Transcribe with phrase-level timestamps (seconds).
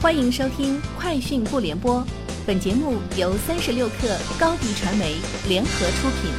[0.00, 1.96] 欢迎收听《快讯不联播》，
[2.46, 5.16] 本节目由三十六克高低传媒
[5.48, 6.30] 联合出品。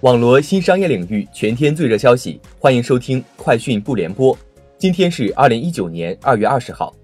[0.00, 4.34] 网罗新商业领域全天最热消息，欢迎收听《快讯不联播》。
[4.78, 6.94] 今天是二零一九年二月二十号。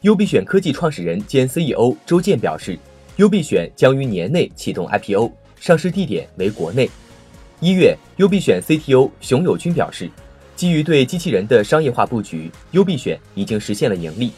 [0.00, 2.78] 优必选科技创始人兼 CEO 周健表示，
[3.16, 5.30] 优必选将于年内启动 IPO，
[5.60, 6.88] 上市地点为国内。
[7.60, 10.10] 一月，优必选 CTO 熊友军表示。
[10.56, 14.32] 基于对机器人的商业化布局，优必选已经实现了盈利。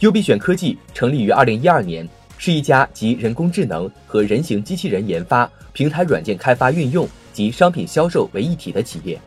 [0.00, 9.20] 优必选科技成立于二零一二年，是一家集人工智能和人形机器人研发、平台软件开发运用及商品销售为一体的企业。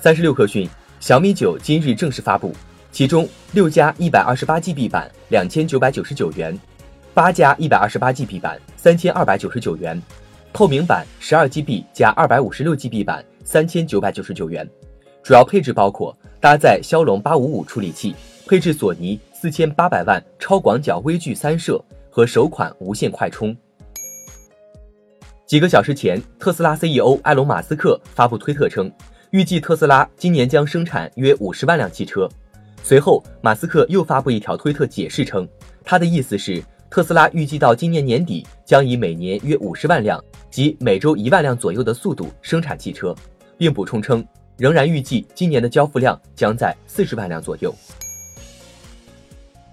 [0.00, 0.66] 三十六氪讯，
[0.98, 2.54] 小米九今日正式发布，
[2.90, 6.58] 其中六加一百二十八 GB 版两千九百九十九元，
[7.12, 10.00] 八加一百二十八 GB 版三千二百九十九元，
[10.54, 13.22] 透明版十二 GB 加二百五十六 GB 版。
[13.50, 14.68] 三千九百九十九元，
[15.22, 18.14] 主要配置包括搭载骁龙八五五处理器，
[18.46, 23.56] 配置索尼四千八百万超广角微距三摄和首款无线快充。
[25.46, 28.92] 几个小时前，特斯拉 CEO 埃隆·马斯克发布推特称，
[29.30, 32.28] 预计特斯拉今年将生产约五十万辆汽车。
[32.82, 35.48] 随后，马斯克又发布一条推特解释称，
[35.82, 43.16] 他的意思是特斯拉预计到今年年底将以每年约五十万辆及每周一万辆左右的速度生产汽车。
[43.58, 44.24] 并补充称，
[44.56, 47.74] 仍然预计今年的交付量将在四十万辆左右。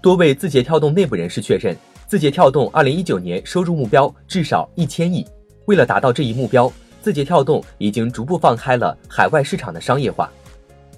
[0.02, 1.74] 多位字节跳动内部人士确认，
[2.06, 5.26] 字节跳动二零一九年收入目标至少一千亿。
[5.64, 6.70] 为了达到这一目标，
[7.00, 10.30] 字节跳动已经逐步放开了海外市场的商业化。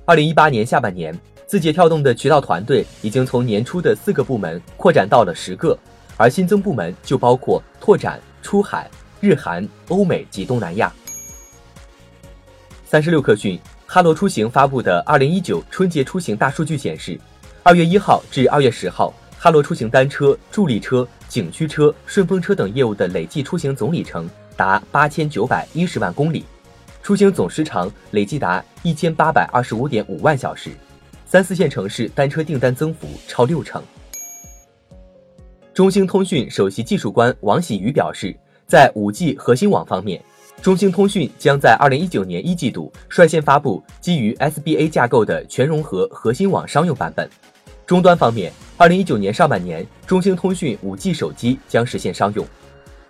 [0.04, 5.78] 二零一八年下半年，字节跳动的渠道团队已经从年初的四个部门扩展到了十个，
[6.16, 10.92] 而新增部门就包括拓展出海、日韩、欧美及东南亚。
[12.90, 17.20] 三十六氪讯，哈罗出行发布的二零一九春节出行大数据显示，
[17.62, 26.46] 二月一号至二月十号，哈罗出行单车、助力车、景区车、顺风车等业务的累计出行总里程达八千九百一十万公里，
[27.02, 30.70] 出行总时长累计达一千八百二十五点五万小时，
[31.26, 33.82] 三四线城市单车订单增幅超六成。
[35.74, 38.34] 中兴通讯首席技术官王喜瑜表示，
[38.66, 40.24] 在五 G 核心网方面。
[40.60, 47.28] 中兴通讯将在二零一九年一季度率先发布基于 SBA 架构的全融合核心网商用版本。
[47.86, 52.44] 终端方面，二零一九年上半年，中兴通讯五 G 手机将实现商用，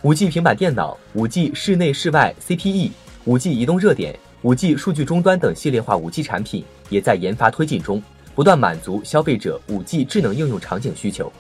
[0.03, 2.91] 五 G 平板电脑、五 G 室内室外 CPE、
[3.25, 8.01] 五 G 移动热点、五 G 数据终端等系列化五 G 产品也在研发推进中，
[8.35, 11.33] 不断满足消费者五 G 智能应用场景需求。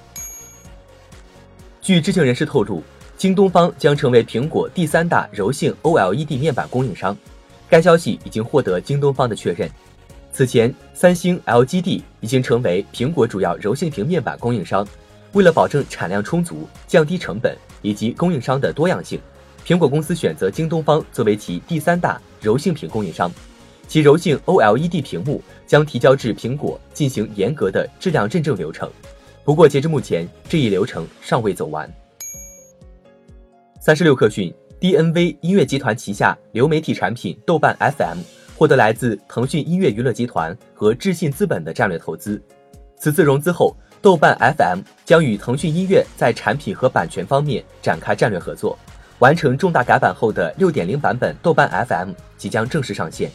[1.82, 2.82] 据知情人士透露。
[3.18, 7.16] 京东方将成为苹果第三大柔性 OLED 面板供应商，
[7.68, 9.68] 该消息已经获得京东方的确认。
[10.32, 14.86] 此前，三星、LGD 已经成为苹果主要柔性屏面板供应商。
[15.32, 19.20] 为了保证产量充足、降低成本以及供应商的多样性，
[19.66, 23.28] 苹果公司选择京东方作为其第三大柔性屏供应商。
[23.88, 28.88] 其柔性 OLED 屏幕将提交至苹果进行严格的质量认证流程。
[29.44, 31.92] 不过，截至目前，这一流程尚未走完。
[33.80, 38.18] 三十六氪讯，DNV 音乐集团旗下流媒体产品豆瓣 FM
[38.56, 42.42] 获得来自腾讯音乐娱乐集团和智信资本的战略投资。
[42.96, 48.76] 此次融资后，豆瓣 FM 将与腾讯音乐在产品和版权方面展开战略合作。
[49.20, 53.30] 完成重大改版后的六点零版本豆瓣 FM 即将正式上线。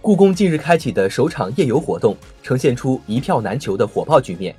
[0.00, 4.54] 故宫近日开启的首场夜游活动，呈现出一票难求的火爆局面。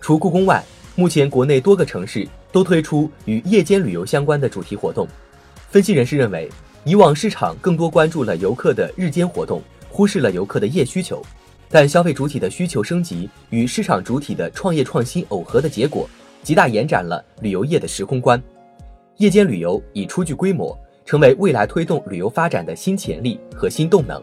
[0.00, 0.64] 除故宫外，
[0.96, 2.26] 目前国内多个城市。
[2.56, 5.06] 都推出与夜间旅游相关的主题活动。
[5.68, 6.48] 分析人士认为，
[6.84, 11.22] 以往市场更多关注了游客的日间活动，忽视了游客的夜需求。
[11.68, 16.08] 但消费主体的需求升级与市场主体的创业创新耦合的结果，
[16.42, 18.42] 极大延展了旅游业的时空观。
[19.18, 20.74] 夜间旅游已初具规模，
[21.04, 24.18] 成为未来推动旅游发展的新潜力和新动能。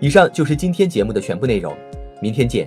[0.00, 1.76] 以上就是今天节目的全部内容，
[2.22, 2.66] 明天见。